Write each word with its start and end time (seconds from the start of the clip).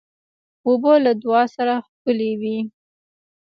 اوبه 0.67 0.93
له 1.05 1.11
دعا 1.21 1.43
سره 1.55 1.73
ښکلي 1.87 2.31
وي. 2.41 2.57